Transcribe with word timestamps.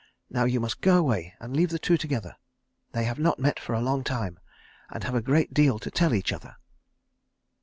Now 0.31 0.45
you 0.45 0.59
must 0.59 0.81
go 0.81 0.97
away 0.97 1.35
and 1.39 1.55
leave 1.55 1.69
the 1.69 1.77
two 1.77 1.95
together. 1.95 2.35
They 2.91 3.03
have 3.03 3.19
not 3.19 3.37
met 3.37 3.59
for 3.59 3.75
a 3.75 3.81
long 3.81 4.03
time, 4.03 4.39
and 4.89 5.03
have 5.03 5.13
a 5.13 5.21
great 5.21 5.53
deal 5.53 5.77
to 5.77 5.91
tell 5.91 6.15
each 6.15 6.33
other." 6.33 6.55